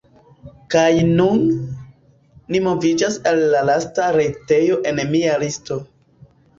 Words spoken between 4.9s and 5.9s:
en mia listo.